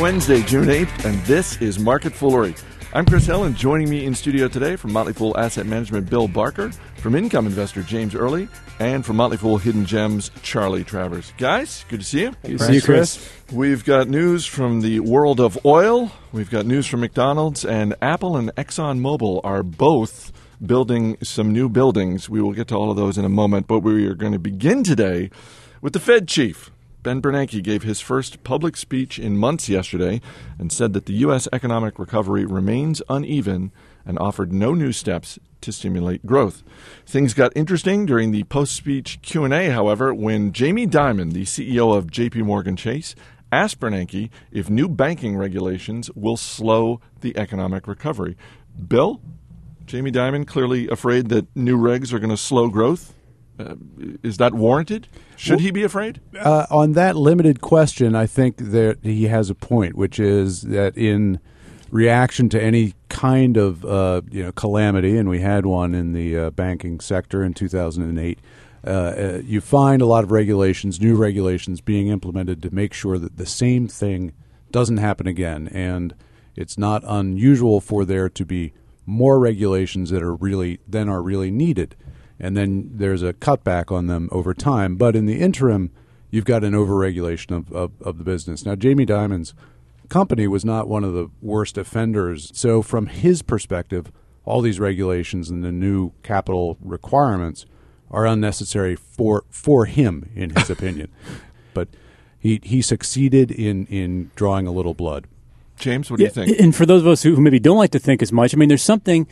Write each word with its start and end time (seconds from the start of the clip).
Wednesday, 0.00 0.42
June 0.42 0.66
8th, 0.66 1.06
and 1.06 1.18
this 1.24 1.60
is 1.62 1.78
Market 1.78 2.12
Foolery. 2.12 2.54
I'm 2.92 3.06
Chris 3.06 3.24
Hill, 3.24 3.44
and 3.44 3.56
joining 3.56 3.88
me 3.88 4.04
in 4.04 4.14
studio 4.14 4.46
today 4.46 4.76
from 4.76 4.92
Motley 4.92 5.14
Fool 5.14 5.34
Asset 5.38 5.64
Management, 5.64 6.10
Bill 6.10 6.28
Barker, 6.28 6.70
from 6.96 7.14
Income 7.14 7.46
Investor, 7.46 7.82
James 7.82 8.14
Early, 8.14 8.46
and 8.78 9.06
from 9.06 9.16
Motley 9.16 9.38
Fool 9.38 9.56
Hidden 9.56 9.86
Gems, 9.86 10.30
Charly 10.42 10.84
Travers. 10.84 11.32
Guys, 11.38 11.86
good 11.88 12.00
to 12.00 12.06
see 12.06 12.20
you. 12.20 12.34
Good 12.42 12.58
to 12.58 12.64
see 12.64 12.74
you, 12.74 12.82
Chris. 12.82 13.30
We've 13.50 13.84
got 13.84 14.08
news 14.08 14.44
from 14.44 14.82
the 14.82 15.00
world 15.00 15.40
of 15.40 15.58
oil, 15.64 16.12
we've 16.30 16.50
got 16.50 16.66
news 16.66 16.86
from 16.86 17.00
McDonald's, 17.00 17.64
and 17.64 17.94
Apple 18.02 18.36
and 18.36 18.54
ExxonMobil 18.56 19.40
are 19.44 19.62
both 19.62 20.30
building 20.64 21.16
some 21.22 21.52
new 21.52 21.70
buildings. 21.70 22.28
We 22.28 22.42
will 22.42 22.52
get 22.52 22.68
to 22.68 22.74
all 22.74 22.90
of 22.90 22.96
those 22.96 23.16
in 23.16 23.24
a 23.24 23.30
moment, 23.30 23.66
but 23.66 23.80
we 23.80 24.06
are 24.06 24.14
going 24.14 24.32
to 24.32 24.38
begin 24.38 24.84
today 24.84 25.30
with 25.80 25.94
the 25.94 26.00
Fed 26.00 26.28
chief, 26.28 26.70
Ben 27.06 27.22
Bernanke 27.22 27.62
gave 27.62 27.84
his 27.84 28.00
first 28.00 28.42
public 28.42 28.76
speech 28.76 29.16
in 29.16 29.36
months 29.36 29.68
yesterday 29.68 30.20
and 30.58 30.72
said 30.72 30.92
that 30.92 31.06
the 31.06 31.12
U.S. 31.18 31.46
economic 31.52 32.00
recovery 32.00 32.44
remains 32.44 33.00
uneven 33.08 33.70
and 34.04 34.18
offered 34.18 34.52
no 34.52 34.74
new 34.74 34.90
steps 34.90 35.38
to 35.60 35.70
stimulate 35.70 36.26
growth. 36.26 36.64
Things 37.06 37.32
got 37.32 37.52
interesting 37.54 38.06
during 38.06 38.32
the 38.32 38.42
post-speech 38.42 39.20
Q&A, 39.22 39.70
however, 39.70 40.12
when 40.12 40.52
Jamie 40.52 40.88
Dimon, 40.88 41.32
the 41.32 41.44
CEO 41.44 41.96
of 41.96 42.08
JP 42.08 42.42
Morgan 42.42 42.74
Chase, 42.74 43.14
asked 43.52 43.78
Bernanke 43.78 44.28
if 44.50 44.68
new 44.68 44.88
banking 44.88 45.36
regulations 45.36 46.10
will 46.16 46.36
slow 46.36 47.00
the 47.20 47.36
economic 47.36 47.86
recovery. 47.86 48.36
Bill, 48.88 49.20
Jamie 49.86 50.10
Dimon 50.10 50.44
clearly 50.44 50.88
afraid 50.88 51.28
that 51.28 51.46
new 51.54 51.78
regs 51.78 52.12
are 52.12 52.18
going 52.18 52.30
to 52.30 52.36
slow 52.36 52.68
growth. 52.68 53.14
Uh, 53.58 53.74
is 54.22 54.36
that 54.36 54.54
warranted? 54.54 55.08
Should 55.36 55.56
well, 55.56 55.58
he 55.60 55.70
be 55.70 55.82
afraid? 55.82 56.20
Uh, 56.38 56.66
on 56.70 56.92
that 56.92 57.16
limited 57.16 57.60
question, 57.60 58.14
I 58.14 58.26
think 58.26 58.56
that 58.58 58.98
he 59.02 59.24
has 59.24 59.50
a 59.50 59.54
point, 59.54 59.96
which 59.96 60.18
is 60.18 60.62
that 60.62 60.96
in 60.96 61.40
reaction 61.90 62.48
to 62.50 62.62
any 62.62 62.94
kind 63.08 63.56
of 63.56 63.84
uh, 63.84 64.22
you 64.30 64.42
know 64.42 64.52
calamity, 64.52 65.16
and 65.16 65.28
we 65.28 65.40
had 65.40 65.66
one 65.66 65.94
in 65.94 66.12
the 66.12 66.38
uh, 66.38 66.50
banking 66.50 67.00
sector 67.00 67.42
in 67.42 67.54
2008. 67.54 68.38
Uh, 68.86 68.90
uh, 68.90 69.40
you 69.44 69.60
find 69.60 70.00
a 70.00 70.06
lot 70.06 70.22
of 70.22 70.30
regulations, 70.30 71.00
new 71.00 71.16
regulations 71.16 71.80
being 71.80 72.06
implemented 72.06 72.62
to 72.62 72.72
make 72.72 72.92
sure 72.92 73.18
that 73.18 73.36
the 73.36 73.46
same 73.46 73.88
thing 73.88 74.32
doesn't 74.70 74.98
happen 74.98 75.26
again. 75.26 75.66
And 75.68 76.14
it's 76.54 76.78
not 76.78 77.02
unusual 77.04 77.80
for 77.80 78.04
there 78.04 78.28
to 78.28 78.44
be 78.44 78.72
more 79.04 79.40
regulations 79.40 80.10
that 80.10 80.22
are 80.22 80.34
really 80.34 80.78
than 80.86 81.08
are 81.08 81.22
really 81.22 81.50
needed 81.50 81.96
and 82.38 82.56
then 82.56 82.90
there's 82.92 83.22
a 83.22 83.32
cutback 83.32 83.90
on 83.90 84.06
them 84.06 84.28
over 84.32 84.54
time. 84.54 84.96
But 84.96 85.16
in 85.16 85.26
the 85.26 85.40
interim, 85.40 85.90
you've 86.30 86.44
got 86.44 86.64
an 86.64 86.72
overregulation 86.72 87.56
of, 87.56 87.72
of, 87.72 87.92
of 88.00 88.18
the 88.18 88.24
business. 88.24 88.64
Now, 88.64 88.74
Jamie 88.74 89.06
Dimon's 89.06 89.54
company 90.08 90.46
was 90.46 90.64
not 90.64 90.88
one 90.88 91.04
of 91.04 91.12
the 91.12 91.30
worst 91.40 91.78
offenders. 91.78 92.50
So, 92.54 92.82
from 92.82 93.06
his 93.06 93.42
perspective, 93.42 94.12
all 94.44 94.60
these 94.60 94.78
regulations 94.78 95.50
and 95.50 95.64
the 95.64 95.72
new 95.72 96.12
capital 96.22 96.76
requirements 96.80 97.66
are 98.10 98.26
unnecessary 98.26 98.96
for 98.96 99.44
for 99.50 99.86
him, 99.86 100.30
in 100.34 100.50
his 100.50 100.70
opinion. 100.76 101.08
But 101.74 101.88
he 102.38 102.60
he 102.62 102.82
succeeded 102.82 103.50
in 103.50 103.86
in 103.86 104.30
drawing 104.36 104.66
a 104.66 104.72
little 104.72 104.94
blood. 104.94 105.26
James, 105.78 106.10
what 106.10 106.18
do 106.18 106.22
yeah, 106.22 106.28
you 106.28 106.32
think? 106.32 106.60
And 106.60 106.74
for 106.74 106.86
those 106.86 107.02
of 107.02 107.08
us 107.08 107.22
who 107.22 107.36
maybe 107.36 107.58
don't 107.58 107.76
like 107.76 107.90
to 107.90 107.98
think 107.98 108.22
as 108.22 108.32
much, 108.32 108.54
I 108.54 108.56
mean, 108.56 108.68
there's 108.68 108.82
something 108.82 109.26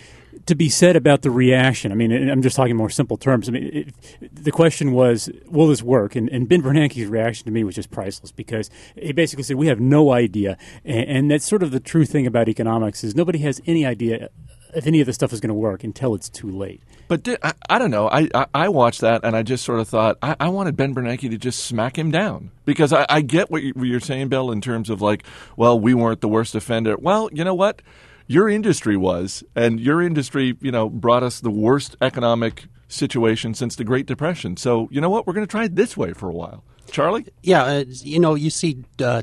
to 0.46 0.54
be 0.54 0.68
said 0.68 0.96
about 0.96 1.22
the 1.22 1.30
reaction. 1.30 1.92
I 1.92 1.94
mean, 1.94 2.12
I'm 2.28 2.42
just 2.42 2.56
talking 2.56 2.76
more 2.76 2.90
simple 2.90 3.16
terms. 3.16 3.48
I 3.48 3.52
mean, 3.52 3.64
it, 3.72 4.34
the 4.34 4.52
question 4.52 4.92
was, 4.92 5.30
will 5.46 5.68
this 5.68 5.82
work? 5.82 6.16
And, 6.16 6.28
and 6.28 6.48
Ben 6.48 6.62
Bernanke's 6.62 7.06
reaction 7.06 7.46
to 7.46 7.50
me 7.50 7.64
was 7.64 7.74
just 7.74 7.90
priceless 7.90 8.32
because 8.32 8.70
he 8.94 9.12
basically 9.12 9.42
said, 9.42 9.56
we 9.56 9.68
have 9.68 9.80
no 9.80 10.12
idea. 10.12 10.58
And, 10.84 11.08
and 11.08 11.30
that's 11.30 11.46
sort 11.46 11.62
of 11.62 11.70
the 11.70 11.80
true 11.80 12.04
thing 12.04 12.26
about 12.26 12.48
economics 12.48 13.04
is 13.04 13.14
nobody 13.14 13.38
has 13.40 13.60
any 13.66 13.86
idea 13.86 14.28
if 14.74 14.86
any 14.86 15.00
of 15.00 15.06
this 15.06 15.14
stuff 15.14 15.32
is 15.32 15.40
going 15.40 15.48
to 15.48 15.54
work 15.54 15.84
until 15.84 16.14
it's 16.14 16.28
too 16.28 16.50
late. 16.50 16.82
But 17.06 17.22
did, 17.22 17.38
I, 17.42 17.52
I, 17.68 17.78
don't 17.78 17.90
know. 17.90 18.08
I, 18.08 18.28
I, 18.34 18.46
I, 18.54 18.68
watched 18.68 19.02
that 19.02 19.24
and 19.24 19.36
I 19.36 19.42
just 19.42 19.64
sort 19.64 19.78
of 19.78 19.88
thought 19.88 20.18
I, 20.22 20.36
I 20.40 20.48
wanted 20.48 20.76
Ben 20.76 20.94
Bernanke 20.94 21.30
to 21.30 21.38
just 21.38 21.64
smack 21.64 21.98
him 21.98 22.10
down 22.10 22.50
because 22.64 22.92
I, 22.92 23.06
I 23.08 23.20
get 23.20 23.50
what, 23.50 23.62
you, 23.62 23.96
are 23.96 24.00
saying, 24.00 24.28
Bill, 24.28 24.50
in 24.50 24.60
terms 24.60 24.90
of 24.90 25.00
like, 25.00 25.24
well, 25.56 25.78
we 25.78 25.94
weren't 25.94 26.22
the 26.22 26.28
worst 26.28 26.54
offender. 26.54 26.96
Well, 26.96 27.28
you 27.32 27.44
know 27.44 27.54
what? 27.54 27.82
Your 28.26 28.48
industry 28.48 28.96
was, 28.96 29.44
and 29.54 29.78
your 29.78 30.00
industry, 30.00 30.56
you 30.60 30.72
know, 30.72 30.88
brought 30.88 31.22
us 31.22 31.40
the 31.40 31.50
worst 31.50 31.96
economic 32.00 32.66
situation 32.88 33.54
since 33.54 33.76
the 33.76 33.84
Great 33.84 34.06
Depression. 34.06 34.56
So 34.56 34.88
you 34.90 35.00
know 35.00 35.10
what? 35.10 35.26
We're 35.26 35.34
going 35.34 35.46
to 35.46 35.50
try 35.50 35.64
it 35.64 35.76
this 35.76 35.96
way 35.96 36.12
for 36.12 36.28
a 36.28 36.32
while. 36.32 36.64
Charlie? 36.90 37.26
Yeah, 37.42 37.64
uh, 37.64 37.84
you 37.88 38.20
know, 38.20 38.34
you 38.34 38.50
see 38.50 38.84
uh, 39.02 39.22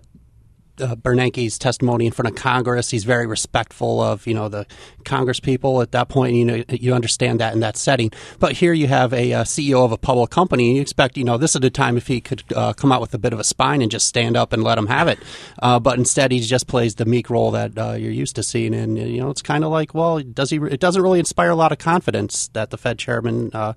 uh, 0.81 0.95
Bernanke's 0.95 1.57
testimony 1.57 2.05
in 2.05 2.11
front 2.11 2.29
of 2.29 2.35
Congress. 2.35 2.89
He's 2.89 3.03
very 3.03 3.25
respectful 3.25 4.01
of 4.01 4.25
you 4.27 4.33
know 4.33 4.49
the 4.49 4.65
Congress 5.05 5.39
people. 5.39 5.81
At 5.81 5.91
that 5.91 6.09
point, 6.09 6.35
you 6.35 6.45
know 6.45 6.63
you 6.69 6.93
understand 6.93 7.39
that 7.39 7.53
in 7.53 7.59
that 7.61 7.77
setting. 7.77 8.11
But 8.39 8.53
here 8.53 8.73
you 8.73 8.87
have 8.87 9.13
a, 9.13 9.33
uh, 9.33 9.43
CEO 9.43 9.85
of 9.85 9.91
a 9.91 9.97
public 9.97 10.29
company, 10.29 10.67
and 10.67 10.75
you 10.75 10.81
expect 10.81 11.17
you 11.17 11.23
know 11.23 11.37
this 11.37 11.55
is 11.55 11.61
the 11.61 11.69
time 11.69 11.97
if 11.97 12.07
he 12.07 12.21
could 12.21 12.43
uh, 12.55 12.73
come 12.73 12.91
out 12.91 13.01
with 13.01 13.13
a 13.13 13.17
bit 13.17 13.33
of 13.33 13.39
a 13.39 13.43
spine 13.43 13.81
and 13.81 13.91
just 13.91 14.07
stand 14.07 14.35
up 14.35 14.53
and 14.53 14.63
let 14.63 14.77
him 14.77 14.87
have 14.87 15.07
it. 15.07 15.19
Uh, 15.61 15.79
but 15.79 15.97
instead, 15.97 16.31
he 16.31 16.39
just 16.39 16.67
plays 16.67 16.95
the 16.95 17.05
meek 17.05 17.29
role 17.29 17.51
that 17.51 17.77
uh, 17.77 17.93
you're 17.93 18.11
used 18.11 18.35
to 18.35 18.43
seeing, 18.43 18.73
and 18.73 18.97
you 18.97 19.21
know 19.21 19.29
it's 19.29 19.41
kind 19.41 19.63
of 19.63 19.71
like 19.71 19.93
well, 19.93 20.19
does 20.19 20.49
he? 20.49 20.57
It 20.57 20.79
doesn't 20.79 21.01
really 21.01 21.19
inspire 21.19 21.49
a 21.49 21.55
lot 21.55 21.71
of 21.71 21.77
confidence 21.77 22.47
that 22.49 22.69
the 22.69 22.77
Fed 22.77 22.97
chairman 22.97 23.51
uh, 23.53 23.73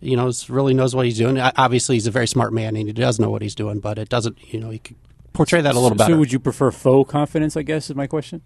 you 0.00 0.16
know, 0.16 0.30
really 0.48 0.74
knows 0.74 0.94
what 0.94 1.06
he's 1.06 1.18
doing. 1.18 1.38
Obviously, 1.38 1.96
he's 1.96 2.06
a 2.06 2.10
very 2.10 2.28
smart 2.28 2.52
man 2.52 2.76
and 2.76 2.86
he 2.86 2.92
does 2.92 3.18
know 3.18 3.30
what 3.30 3.42
he's 3.42 3.54
doing, 3.54 3.80
but 3.80 3.98
it 3.98 4.08
doesn't, 4.08 4.52
you 4.52 4.60
know, 4.60 4.70
he 4.70 4.80
portray 5.38 5.60
that 5.60 5.74
a 5.74 5.78
little 5.78 5.96
better. 5.96 6.14
So, 6.14 6.18
would 6.18 6.32
you 6.32 6.40
prefer 6.40 6.70
faux 6.72 7.10
confidence? 7.10 7.56
I 7.56 7.62
guess 7.62 7.88
is 7.88 7.96
my 7.96 8.08
question. 8.08 8.42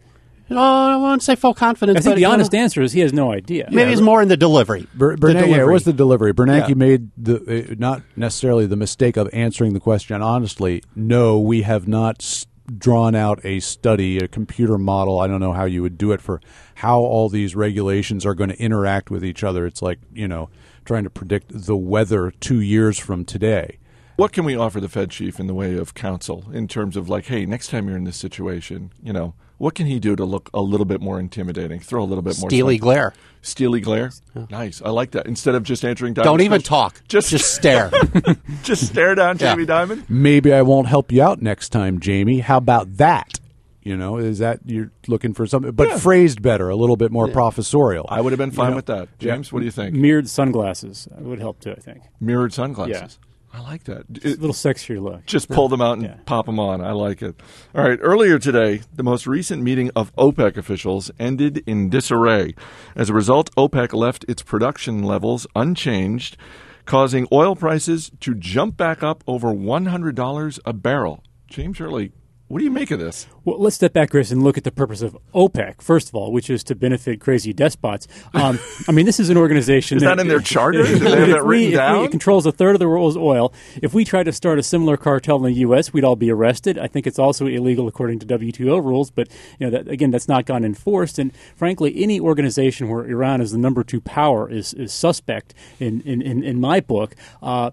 No, 0.51 0.61
I 0.61 0.97
won't 0.97 1.23
say 1.23 1.35
full 1.35 1.55
confidence. 1.55 1.99
I 1.99 2.03
think 2.03 2.17
the 2.17 2.27
honest 2.27 2.55
answer 2.55 2.83
is 2.83 2.93
he 2.93 3.01
has 3.01 3.13
no 3.15 3.33
idea. 3.33 3.69
Maybe 3.71 3.89
yeah. 3.89 3.93
it's 3.93 4.03
more 4.03 4.21
in 4.21 4.29
the 4.29 4.37
delivery. 4.37 4.87
Ber- 4.95 5.17
Bernanke, 5.17 5.21
the 5.21 5.33
delivery. 5.33 5.51
Yeah, 5.51 5.63
it 5.63 5.73
was 5.73 5.85
the 5.85 5.93
delivery. 5.95 6.35
Bernanke 6.35 6.69
yeah. 6.69 6.75
made 6.75 7.11
the 7.17 7.71
uh, 7.71 7.75
not 7.79 8.03
necessarily 8.15 8.67
the 8.67 8.77
mistake 8.77 9.17
of 9.17 9.31
answering 9.33 9.73
the 9.73 9.81
question 9.81 10.21
honestly. 10.21 10.83
No, 10.95 11.41
we 11.41 11.63
have 11.63 11.89
not 11.89 12.45
drawn 12.77 13.15
out 13.15 13.41
a 13.45 13.61
study, 13.61 14.19
a 14.19 14.29
computer 14.29 14.77
model. 14.77 15.21
I 15.21 15.27
don't 15.27 15.41
know 15.41 15.53
how 15.53 15.65
you 15.65 15.81
would 15.81 15.97
do 15.97 16.13
it 16.13 16.21
for 16.21 16.43
how 16.77 17.01
all 17.01 17.31
these 17.31 17.57
regulations 17.57 18.27
are 18.27 18.35
going 18.35 18.51
to 18.51 18.59
interact 18.61 19.11
with 19.11 19.25
each 19.25 19.43
other. 19.43 19.65
It's 19.65 19.81
like 19.81 20.01
you 20.13 20.29
know 20.29 20.51
trying 20.85 21.05
to 21.05 21.11
predict 21.11 21.47
the 21.49 21.77
weather 21.77 22.31
two 22.31 22.61
years 22.61 22.99
from 22.99 23.25
today. 23.25 23.79
What 24.23 24.31
can 24.31 24.45
we 24.45 24.55
offer 24.55 24.79
the 24.79 24.89
Fed 24.89 25.11
chief 25.11 25.41
in 25.41 25.49
the 25.49 25.53
way 25.53 25.77
of 25.77 25.95
counsel 25.95 26.45
in 26.53 26.69
terms 26.69 26.97
of 26.97 27.09
like, 27.09 27.25
hey, 27.25 27.45
next 27.45 27.71
time 27.71 27.89
you're 27.89 27.97
in 27.97 28.05
this 28.05 28.17
situation, 28.17 28.93
you 29.03 29.13
know, 29.13 29.35
what 29.59 29.75
can 29.75 29.89
he 29.89 29.99
do 29.99 30.15
to 30.15 30.25
look 30.25 30.49
a 30.55 30.61
little 30.61 30.85
bit 30.85 31.01
more 31.01 31.19
intimidating? 31.19 31.81
Throw 31.81 32.05
a 32.05 32.07
little 32.07 32.23
bit 32.23 32.39
more 32.39 32.49
steely 32.49 32.79
glare. 32.79 33.15
Steely 33.41 33.81
glare. 33.81 34.13
Yeah. 34.37 34.47
Nice. 34.49 34.81
I 34.81 34.91
like 34.91 35.11
that. 35.11 35.27
Instead 35.27 35.57
of 35.57 35.65
just 35.65 35.85
answering, 35.85 36.15
don't 36.15 36.41
even 36.41 36.61
question, 36.61 36.69
talk. 36.69 37.03
Just 37.09 37.31
just 37.31 37.53
stare. 37.53 37.91
just 38.63 38.87
stare 38.87 39.17
down 39.17 39.39
Jamie 39.39 39.65
yeah. 39.65 39.87
Dimon. 39.87 40.09
Maybe 40.09 40.53
I 40.53 40.63
won't 40.63 40.87
help 40.87 41.11
you 41.11 41.21
out 41.21 41.43
next 41.43 41.71
time, 41.71 41.99
Jamie. 41.99 42.39
How 42.39 42.59
about 42.59 42.99
that? 42.99 43.41
You 43.83 43.97
know, 43.97 44.19
is 44.19 44.39
that 44.39 44.61
you're 44.65 44.93
looking 45.09 45.35
for 45.35 45.49
something, 45.49 45.73
but 45.73 45.89
yeah. 45.89 45.99
phrased 45.99 46.41
better, 46.41 46.69
a 46.69 46.77
little 46.77 46.97
bit 46.97 47.11
more 47.11 47.27
yeah. 47.27 47.35
professorial. 47.35 48.07
I 48.09 48.21
would 48.21 48.31
have 48.31 48.39
been 48.39 48.53
fine 48.53 48.67
you 48.67 48.71
know? 48.71 48.77
with 48.77 48.87
that. 48.87 49.19
James, 49.19 49.49
yeah. 49.49 49.51
what 49.53 49.59
do 49.59 49.65
you 49.65 49.73
think? 49.73 49.97
Mirrored 49.97 50.29
sunglasses 50.29 51.09
would 51.19 51.41
help 51.41 51.59
too. 51.59 51.73
I 51.73 51.81
think 51.81 52.05
mirrored 52.21 52.53
sunglasses. 52.53 53.19
I 53.53 53.61
like 53.61 53.85
that. 53.85 54.07
It, 54.11 54.25
a 54.25 54.29
little 54.41 54.55
sexier 54.55 55.01
look. 55.03 55.27
Just 55.27 55.51
pull 55.51 55.69
them 55.69 55.83
out 55.83 55.99
and 55.99 56.07
yeah. 56.07 56.17
pop 56.25 56.47
them 56.47 56.59
on. 56.59 56.81
I 56.81 56.93
like 56.93 57.21
it. 57.21 57.39
All 57.75 57.87
right. 57.87 57.99
Earlier 58.01 58.39
today, 58.39 58.81
the 58.95 59.03
most 59.03 59.27
recent 59.27 59.63
meeting 59.63 59.91
of 59.95 60.15
OPEC 60.17 60.57
officials 60.57 61.11
ended 61.19 61.63
in 61.67 61.91
disarray. 61.91 62.55
As 62.97 63.11
a 63.11 63.15
result, 63.15 63.55
OPEC 63.55 63.93
left 63.93 64.25
its 64.27 64.43
production 64.43 65.03
levels 65.03 65.47
unchanged, 65.55 66.39
causing 66.87 67.29
oil 67.31 67.55
prices 67.55 68.11
to 68.21 68.35
jump 68.35 68.79
back 68.79 69.03
up 69.03 69.23
over 69.27 69.49
$100 69.49 70.61
a 70.65 70.73
barrel. 70.73 71.23
James 71.47 71.79
Early, 71.79 72.13
what 72.53 72.59
do 72.59 72.67
you 72.67 72.71
make 72.71 72.91
of 72.91 73.01
this? 73.01 73.27
Well, 73.47 73.59
let's 73.59 73.77
step 73.77 73.95
back, 73.95 74.11
Chris, 74.11 74.31
and 74.31 74.43
look 74.43 74.59
at 74.59 74.65
the 74.65 74.71
purpose 74.71 75.01
of 75.01 75.17
OPEC, 75.35 75.81
first 75.81 76.11
of 76.11 76.15
all, 76.15 76.33
which 76.33 76.51
is 76.51 76.63
to 76.65 76.75
benefit 76.75 77.19
crazy 77.19 77.55
despots. 77.55 78.07
Um, 78.35 78.59
I 78.89 78.93
mean, 78.93 79.07
this 79.07 79.19
is 79.19 79.31
an 79.31 79.39
organization 79.39 79.97
is 79.97 80.03
that, 80.03 80.17
that 80.17 80.21
in 80.21 80.29
their 80.29 80.39
charter? 80.39 80.85
Do 80.85 80.99
they 80.99 81.19
have 81.19 81.29
that 81.31 81.45
written 81.45 81.71
we, 81.71 81.75
down? 81.75 82.05
it 82.05 82.11
controls 82.11 82.45
a 82.45 82.53
third 82.53 82.75
of 82.75 82.79
the 82.79 82.91
world's 82.91 83.17
oil. 83.17 83.55
If 83.81 83.95
we 83.95 84.05
tried 84.05 84.25
to 84.25 84.33
start 84.33 84.59
a 84.59 84.63
similar 84.63 84.99
cartel 84.99 85.39
in 85.39 85.45
the 85.45 85.61
U.S., 85.61 85.95
we'd 85.95 86.05
all 86.05 86.15
be 86.15 86.31
arrested. 86.31 86.77
I 86.77 86.89
think 86.89 87.07
it's 87.07 87.19
also 87.19 87.47
illegal 87.47 87.89
according 87.89 88.19
to 88.19 88.27
WTO 88.27 88.85
rules, 88.85 89.11
but 89.11 89.29
you 89.59 89.67
know, 89.67 89.71
that, 89.71 89.89
again, 89.89 90.11
that's 90.11 90.29
not 90.29 90.45
gone 90.45 90.63
enforced. 90.63 91.19
And 91.19 91.35
frankly, 91.57 92.03
any 92.03 92.21
organization 92.21 92.91
where 92.91 93.07
Iran 93.07 93.41
is 93.41 93.53
the 93.53 93.59
number 93.59 93.83
two 93.83 94.03
power 94.03 94.51
is, 94.51 94.75
is 94.75 94.93
suspect 94.93 95.55
in, 95.81 96.03
in, 96.03 96.21
in, 96.21 96.45
in 96.45 96.61
my 96.61 96.81
book. 96.81 97.17
Uh, 97.43 97.71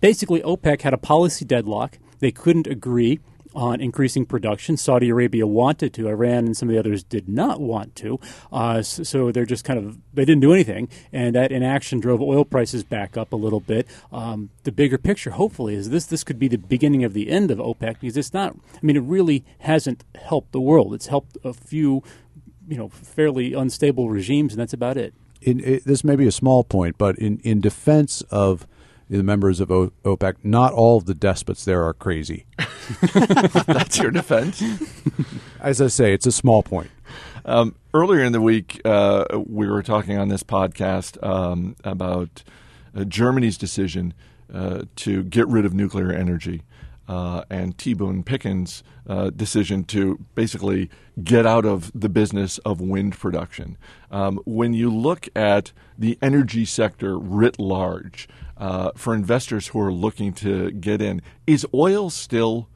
basically, 0.00 0.40
OPEC 0.40 0.80
had 0.80 0.94
a 0.94 0.98
policy 0.98 1.44
deadlock. 1.44 1.98
They 2.20 2.30
couldn't 2.30 2.66
agree 2.66 3.20
on 3.58 3.80
increasing 3.80 4.24
production. 4.24 4.76
Saudi 4.76 5.08
Arabia 5.08 5.44
wanted 5.44 5.92
to, 5.92 6.08
Iran 6.08 6.46
and 6.46 6.56
some 6.56 6.68
of 6.68 6.74
the 6.74 6.78
others 6.78 7.02
did 7.02 7.28
not 7.28 7.60
want 7.60 7.96
to. 7.96 8.20
Uh, 8.52 8.82
so, 8.82 9.32
they're 9.32 9.44
just 9.44 9.64
kind 9.64 9.80
of, 9.80 9.98
they 10.14 10.24
didn't 10.24 10.42
do 10.42 10.52
anything. 10.52 10.88
And 11.12 11.34
that 11.34 11.50
inaction 11.50 11.98
drove 11.98 12.22
oil 12.22 12.44
prices 12.44 12.84
back 12.84 13.16
up 13.16 13.32
a 13.32 13.36
little 13.36 13.58
bit. 13.58 13.88
Um, 14.12 14.50
the 14.62 14.70
bigger 14.70 14.96
picture, 14.96 15.30
hopefully, 15.30 15.74
is 15.74 15.90
this 15.90 16.06
this 16.06 16.22
could 16.22 16.38
be 16.38 16.46
the 16.46 16.56
beginning 16.56 17.02
of 17.02 17.14
the 17.14 17.30
end 17.30 17.50
of 17.50 17.58
OPEC 17.58 18.00
because 18.00 18.16
it's 18.16 18.32
not, 18.32 18.54
I 18.74 18.78
mean, 18.80 18.96
it 18.96 19.02
really 19.02 19.44
hasn't 19.58 20.04
helped 20.14 20.52
the 20.52 20.60
world. 20.60 20.94
It's 20.94 21.08
helped 21.08 21.36
a 21.42 21.52
few, 21.52 22.04
you 22.68 22.76
know, 22.76 22.88
fairly 22.88 23.54
unstable 23.54 24.08
regimes, 24.08 24.52
and 24.52 24.60
that's 24.60 24.72
about 24.72 24.96
it. 24.96 25.14
In, 25.42 25.58
it, 25.64 25.84
this 25.84 26.04
may 26.04 26.14
be 26.14 26.28
a 26.28 26.32
small 26.32 26.62
point, 26.62 26.96
but 26.96 27.18
in, 27.18 27.38
in 27.40 27.60
defense 27.60 28.22
of 28.30 28.68
the 29.08 29.22
members 29.22 29.60
of 29.60 29.70
o- 29.70 29.92
OPEC, 30.04 30.36
not 30.42 30.72
all 30.72 30.98
of 30.98 31.06
the 31.06 31.14
despots 31.14 31.64
there 31.64 31.84
are 31.84 31.94
crazy. 31.94 32.46
That's 33.66 33.98
your 33.98 34.10
defense. 34.10 34.62
As 35.60 35.80
I 35.80 35.88
say, 35.88 36.12
it's 36.12 36.26
a 36.26 36.32
small 36.32 36.62
point. 36.62 36.90
Um, 37.44 37.74
earlier 37.94 38.22
in 38.22 38.32
the 38.32 38.40
week, 38.40 38.80
uh, 38.84 39.24
we 39.46 39.68
were 39.68 39.82
talking 39.82 40.18
on 40.18 40.28
this 40.28 40.42
podcast 40.42 41.22
um, 41.26 41.76
about 41.84 42.42
uh, 42.94 43.04
Germany's 43.04 43.56
decision 43.58 44.14
uh, 44.52 44.82
to 44.96 45.22
get 45.24 45.46
rid 45.48 45.64
of 45.64 45.74
nuclear 45.74 46.12
energy. 46.12 46.62
Uh, 47.06 47.42
and 47.48 47.78
T. 47.78 47.94
Boone 47.94 48.22
Pickens' 48.22 48.82
uh, 49.06 49.30
decision 49.30 49.82
to 49.84 50.18
basically 50.34 50.90
get 51.24 51.46
out 51.46 51.64
of 51.64 51.90
the 51.94 52.10
business 52.10 52.58
of 52.58 52.82
wind 52.82 53.18
production. 53.18 53.78
Um, 54.10 54.40
when 54.44 54.74
you 54.74 54.94
look 54.94 55.26
at 55.34 55.72
the 55.96 56.18
energy 56.20 56.66
sector 56.66 57.18
writ 57.18 57.58
large, 57.58 58.28
uh, 58.58 58.90
for 58.96 59.14
investors 59.14 59.68
who 59.68 59.80
are 59.80 59.92
looking 59.92 60.32
to 60.34 60.70
get 60.72 61.00
in, 61.00 61.22
is 61.46 61.66
oil 61.72 62.10
still 62.10 62.68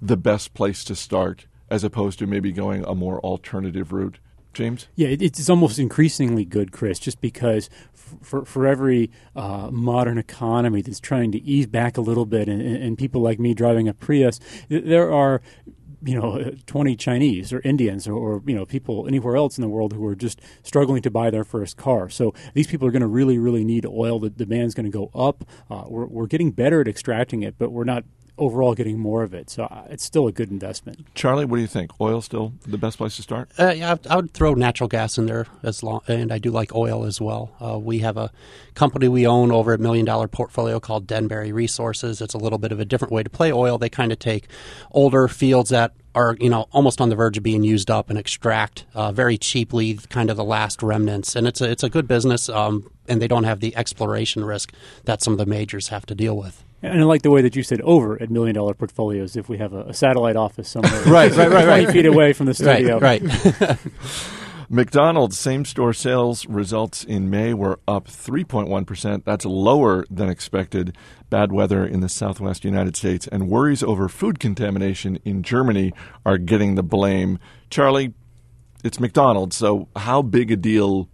the 0.00 0.16
best 0.16 0.54
place 0.54 0.84
to 0.84 0.96
start 0.96 1.46
as 1.70 1.84
opposed 1.84 2.18
to 2.18 2.26
maybe 2.26 2.50
going 2.50 2.84
a 2.84 2.94
more 2.94 3.20
alternative 3.20 3.92
route? 3.92 4.18
James? 4.54 4.88
Yeah, 4.96 5.08
it's 5.08 5.48
almost 5.48 5.78
increasingly 5.78 6.44
good, 6.44 6.72
Chris, 6.72 6.98
just 6.98 7.20
because 7.20 7.70
for, 7.92 8.44
for 8.44 8.66
every 8.66 9.10
uh, 9.36 9.68
modern 9.70 10.18
economy 10.18 10.82
that's 10.82 10.98
trying 10.98 11.30
to 11.32 11.42
ease 11.42 11.66
back 11.66 11.96
a 11.96 12.00
little 12.00 12.26
bit, 12.26 12.48
and, 12.48 12.60
and 12.60 12.98
people 12.98 13.20
like 13.20 13.38
me 13.38 13.54
driving 13.54 13.86
a 13.86 13.94
Prius, 13.94 14.40
there 14.68 15.12
are 15.12 15.42
you 16.02 16.18
know 16.18 16.52
20 16.66 16.96
Chinese 16.96 17.52
or 17.52 17.60
Indians 17.64 18.06
or, 18.06 18.14
or, 18.14 18.42
you 18.46 18.54
know 18.54 18.66
people 18.66 19.06
anywhere 19.06 19.36
else 19.36 19.58
in 19.58 19.62
the 19.62 19.68
world 19.68 19.92
who 19.92 20.04
are 20.06 20.14
just 20.14 20.40
struggling 20.62 21.02
to 21.02 21.10
buy 21.10 21.30
their 21.30 21.44
first 21.44 21.76
car. 21.76 22.08
So 22.08 22.34
these 22.54 22.66
people 22.66 22.86
are 22.86 22.90
going 22.90 23.02
to 23.02 23.08
really 23.08 23.38
really 23.38 23.64
need 23.64 23.86
oil. 23.86 24.18
The 24.18 24.30
demand's 24.30 24.74
going 24.74 24.90
to 24.90 24.92
go 24.92 25.10
up. 25.14 25.44
Uh, 25.70 25.84
we're, 25.88 26.06
we're 26.06 26.26
getting 26.26 26.50
better 26.50 26.80
at 26.80 26.88
extracting 26.88 27.42
it, 27.42 27.56
but 27.58 27.72
we're 27.72 27.84
not 27.84 28.04
overall 28.38 28.74
getting 28.74 28.98
more 28.98 29.22
of 29.22 29.34
it. 29.34 29.50
So 29.50 29.64
uh, 29.64 29.84
it's 29.90 30.04
still 30.04 30.26
a 30.26 30.32
good 30.32 30.50
investment. 30.50 31.06
Charlie, 31.14 31.44
what 31.44 31.56
do 31.56 31.62
you 31.62 31.68
think? 31.68 31.90
Oil 32.00 32.20
still 32.22 32.52
the 32.66 32.78
best 32.78 32.98
place 32.98 33.16
to 33.16 33.22
start? 33.22 33.50
Uh, 33.58 33.72
yeah, 33.76 33.96
I 34.08 34.16
would 34.16 34.32
throw 34.32 34.54
natural 34.54 34.88
gas 34.88 35.18
in 35.18 35.26
there 35.26 35.46
as 35.62 35.82
long, 35.82 36.00
and 36.08 36.32
I 36.32 36.38
do 36.38 36.50
like 36.50 36.74
oil 36.74 37.04
as 37.04 37.20
well. 37.20 37.52
Uh, 37.60 37.78
we 37.78 37.98
have 38.00 38.16
a 38.16 38.30
company 38.74 39.08
we 39.08 39.26
own 39.26 39.50
over 39.50 39.74
a 39.74 39.78
million 39.78 40.04
dollar 40.04 40.28
portfolio 40.28 40.80
called 40.80 41.06
Denbury 41.06 41.52
Resources. 41.52 42.20
It's 42.20 42.34
a 42.34 42.38
little 42.38 42.58
bit 42.58 42.72
of 42.72 42.80
a 42.80 42.84
different 42.84 43.12
way 43.12 43.22
to 43.22 43.30
play 43.30 43.52
oil. 43.52 43.78
They 43.78 43.88
kind 43.88 44.12
of 44.12 44.18
take 44.18 44.48
older 44.92 45.28
fields 45.28 45.70
that 45.70 45.92
are 46.14 46.36
you 46.40 46.50
know 46.50 46.66
almost 46.72 47.00
on 47.00 47.10
the 47.10 47.16
verge 47.16 47.36
of 47.36 47.42
being 47.42 47.62
used 47.62 47.90
up 47.90 48.10
and 48.10 48.18
extract 48.18 48.84
uh, 48.94 49.12
very 49.12 49.38
cheaply 49.38 49.94
kind 50.08 50.30
of 50.30 50.36
the 50.36 50.44
last 50.44 50.82
remnants 50.82 51.36
and 51.36 51.46
it's 51.46 51.60
a 51.60 51.70
it's 51.70 51.84
a 51.84 51.88
good 51.88 52.08
business 52.08 52.48
um, 52.48 52.90
and 53.06 53.22
they 53.22 53.28
don't 53.28 53.44
have 53.44 53.60
the 53.60 53.76
exploration 53.76 54.44
risk 54.44 54.72
that 55.04 55.22
some 55.22 55.32
of 55.32 55.38
the 55.38 55.46
majors 55.46 55.88
have 55.88 56.04
to 56.06 56.14
deal 56.14 56.36
with 56.36 56.64
and 56.82 57.00
I 57.00 57.04
like 57.04 57.22
the 57.22 57.30
way 57.30 57.42
that 57.42 57.56
you 57.56 57.62
said 57.62 57.80
over 57.82 58.20
at 58.20 58.30
million 58.30 58.54
dollar 58.54 58.74
portfolios 58.74 59.36
if 59.36 59.48
we 59.48 59.58
have 59.58 59.72
a, 59.72 59.82
a 59.84 59.94
satellite 59.94 60.36
office 60.36 60.68
somewhere. 60.68 61.02
right, 61.06 61.34
right, 61.34 61.50
right, 61.50 61.64
20 61.64 61.84
right. 61.86 61.92
feet 61.92 62.06
away 62.06 62.32
from 62.32 62.46
the 62.46 62.54
studio. 62.54 62.98
Right, 62.98 63.22
right. 63.22 63.78
McDonald's 64.70 65.38
same 65.38 65.64
store 65.64 65.94
sales 65.94 66.44
results 66.46 67.02
in 67.02 67.30
May 67.30 67.54
were 67.54 67.80
up 67.88 68.06
3.1%. 68.06 69.24
That's 69.24 69.46
lower 69.46 70.04
than 70.10 70.28
expected. 70.28 70.94
Bad 71.30 71.52
weather 71.52 71.86
in 71.86 72.00
the 72.00 72.08
southwest 72.08 72.66
United 72.66 72.94
States 72.94 73.26
and 73.26 73.48
worries 73.48 73.82
over 73.82 74.10
food 74.10 74.38
contamination 74.38 75.20
in 75.24 75.42
Germany 75.42 75.94
are 76.26 76.36
getting 76.36 76.74
the 76.74 76.82
blame. 76.82 77.38
Charlie, 77.70 78.12
it's 78.84 79.00
McDonald's, 79.00 79.56
so 79.56 79.88
how 79.96 80.20
big 80.20 80.50
a 80.50 80.56
deal 80.56 81.08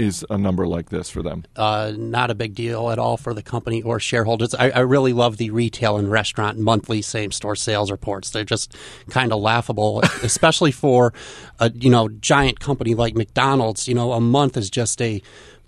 is 0.00 0.24
a 0.30 0.38
number 0.38 0.66
like 0.66 0.88
this 0.88 1.10
for 1.10 1.22
them? 1.22 1.44
Uh, 1.54 1.92
not 1.96 2.30
a 2.30 2.34
big 2.34 2.54
deal 2.54 2.90
at 2.90 2.98
all 2.98 3.16
for 3.16 3.34
the 3.34 3.42
company 3.42 3.82
or 3.82 4.00
shareholders. 4.00 4.54
I, 4.54 4.70
I 4.70 4.80
really 4.80 5.12
love 5.12 5.36
the 5.36 5.50
retail 5.50 5.98
and 5.98 6.10
restaurant 6.10 6.58
monthly 6.58 7.02
same 7.02 7.30
store 7.30 7.54
sales 7.54 7.90
reports. 7.90 8.30
They're 8.30 8.44
just 8.44 8.74
kind 9.10 9.32
of 9.32 9.40
laughable, 9.40 10.00
especially 10.22 10.72
for 10.72 11.12
a 11.58 11.70
you 11.70 11.90
know 11.90 12.08
giant 12.08 12.60
company 12.60 12.94
like 12.94 13.14
McDonald's. 13.14 13.86
You 13.86 13.94
know, 13.94 14.12
a 14.12 14.20
month 14.20 14.56
is 14.56 14.70
just 14.70 15.00
a 15.02 15.22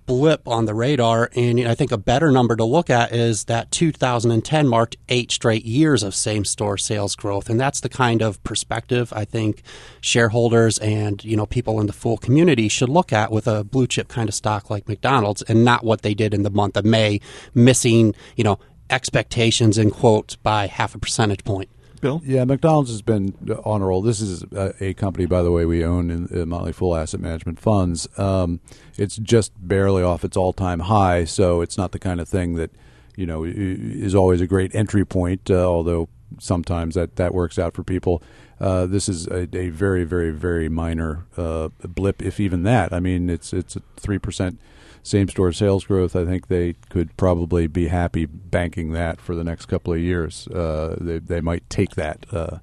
blip 0.06 0.46
on 0.48 0.64
the 0.64 0.74
radar. 0.74 1.30
And 1.34 1.60
I 1.60 1.74
think 1.74 1.92
a 1.92 1.98
better 1.98 2.30
number 2.30 2.56
to 2.56 2.64
look 2.64 2.90
at 2.90 3.12
is 3.12 3.44
that 3.44 3.70
2010 3.70 4.68
marked 4.68 4.96
eight 5.08 5.30
straight 5.30 5.64
years 5.64 6.02
of 6.02 6.14
same 6.14 6.44
store 6.44 6.76
sales 6.76 7.14
growth. 7.16 7.48
And 7.48 7.60
that's 7.60 7.80
the 7.80 7.88
kind 7.88 8.22
of 8.22 8.42
perspective 8.44 9.12
I 9.14 9.24
think 9.24 9.62
shareholders 10.00 10.78
and, 10.78 11.22
you 11.24 11.36
know, 11.36 11.46
people 11.46 11.80
in 11.80 11.86
the 11.86 11.92
Fool 11.92 12.16
community 12.16 12.68
should 12.68 12.88
look 12.88 13.12
at 13.12 13.30
with 13.30 13.46
a 13.46 13.64
blue 13.64 13.86
chip 13.86 14.08
kind 14.08 14.28
of 14.28 14.34
stock 14.34 14.70
like 14.70 14.88
McDonald's 14.88 15.42
and 15.42 15.64
not 15.64 15.84
what 15.84 16.02
they 16.02 16.14
did 16.14 16.34
in 16.34 16.42
the 16.42 16.50
month 16.50 16.76
of 16.76 16.84
May, 16.84 17.20
missing, 17.54 18.14
you 18.36 18.44
know, 18.44 18.58
expectations 18.90 19.78
in 19.78 19.90
quote 19.90 20.36
by 20.42 20.66
half 20.66 20.94
a 20.94 20.98
percentage 20.98 21.44
point. 21.44 21.70
Bill? 22.02 22.20
Yeah, 22.24 22.44
McDonald's 22.44 22.90
has 22.90 23.00
been 23.00 23.34
on 23.64 23.80
a 23.80 23.86
roll. 23.86 24.02
This 24.02 24.20
is 24.20 24.42
a, 24.52 24.74
a 24.80 24.94
company, 24.94 25.24
by 25.24 25.40
the 25.40 25.50
way, 25.50 25.64
we 25.64 25.84
own 25.84 26.10
in, 26.10 26.26
in 26.26 26.48
Motley 26.48 26.72
Fool 26.72 26.94
Asset 26.94 27.20
Management 27.20 27.58
Funds. 27.60 28.08
Um, 28.18 28.60
it's 28.98 29.16
just 29.16 29.52
barely 29.56 30.02
off 30.02 30.24
its 30.24 30.36
all-time 30.36 30.80
high, 30.80 31.24
so 31.24 31.62
it's 31.62 31.78
not 31.78 31.92
the 31.92 31.98
kind 31.98 32.20
of 32.20 32.28
thing 32.28 32.54
that 32.56 32.70
you 33.16 33.24
know 33.24 33.44
is 33.44 34.14
always 34.14 34.40
a 34.40 34.46
great 34.46 34.74
entry 34.74 35.04
point. 35.04 35.50
Uh, 35.50 35.64
although 35.64 36.08
sometimes 36.38 36.94
that 36.94 37.16
that 37.16 37.32
works 37.32 37.58
out 37.58 37.74
for 37.74 37.82
people. 37.82 38.22
Uh, 38.60 38.86
this 38.86 39.08
is 39.08 39.26
a, 39.26 39.48
a, 39.56 39.70
very, 39.70 40.04
very, 40.04 40.30
very 40.30 40.68
minor 40.68 41.26
uh, 41.36 41.68
blip, 41.82 42.22
if 42.22 42.38
even 42.38 42.62
that. 42.62 42.92
I 42.92 43.00
mean, 43.00 43.28
it's 43.28 43.52
it's 43.52 43.76
a 43.76 43.82
three 43.96 44.18
percent 44.18 44.60
same 45.02 45.28
store 45.28 45.52
sales 45.52 45.84
growth, 45.84 46.14
I 46.14 46.24
think 46.24 46.48
they 46.48 46.74
could 46.88 47.16
probably 47.16 47.66
be 47.66 47.88
happy 47.88 48.26
banking 48.26 48.92
that 48.92 49.20
for 49.20 49.34
the 49.34 49.44
next 49.44 49.66
couple 49.66 49.92
of 49.92 49.98
years. 49.98 50.46
Uh, 50.48 50.96
they 51.00 51.18
they 51.18 51.40
might 51.40 51.68
take 51.68 51.96
that 51.96 52.24
uh, 52.30 52.58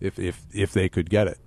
if 0.00 0.18
if 0.18 0.42
if 0.52 0.72
they 0.72 0.88
could 0.88 1.10
get 1.10 1.26
it. 1.26 1.38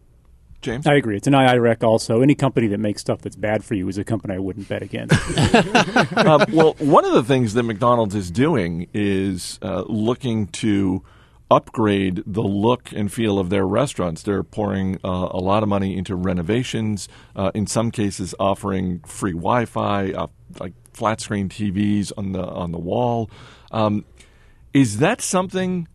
James? 0.61 0.85
I 0.85 0.95
agree. 0.95 1.15
It's 1.15 1.27
an 1.27 1.33
IIREC 1.33 1.83
also. 1.83 2.21
Any 2.21 2.35
company 2.35 2.67
that 2.67 2.79
makes 2.79 3.00
stuff 3.00 3.21
that's 3.21 3.38
bad 3.38 3.63
for 3.63 3.75
you 3.75 3.88
is 3.88 3.97
a 3.97 4.03
company 4.03 4.33
I 4.33 4.39
wouldn't 4.39 4.67
bet 4.67 4.81
against. 4.81 5.15
um, 6.17 6.44
well, 6.51 6.73
one 6.79 7.06
of 7.06 7.13
the 7.13 7.23
things 7.23 7.53
that 7.53 7.63
McDonald's 7.63 8.13
is 8.13 8.29
doing 8.29 8.89
is 8.94 9.57
uh, 9.61 9.85
looking 9.88 10.47
to 10.47 11.01
upgrade 11.51 12.24
the 12.25 12.42
look 12.44 12.92
and 12.92 13.12
feel 13.12 13.40
of 13.40 13.50
their 13.50 13.66
restaurants. 13.68 14.21
They're 14.23 14.44
pouring 14.44 15.00
uh, 15.04 15.30
a 15.31 15.40
lot 15.40 15.64
of 15.64 15.69
money 15.69 15.97
into 15.97 16.16
renovations, 16.16 17.07
uh, 17.35 17.52
in 17.54 17.68
some 17.68 17.92
cases 17.92 18.35
offering 18.40 19.00
free 19.02 19.33
Wi-Fi, 19.33 20.12
uh, 20.12 20.28
like 20.59 20.73
flat 20.94 21.21
screen 21.21 21.50
TVs 21.50 22.12
on 22.18 22.33
the 22.33 22.44
on 22.44 22.71
the 22.71 22.80
wall. 22.80 23.30
Um, 23.71 24.06
is 24.73 25.00
that 25.00 25.21
something 25.21 25.88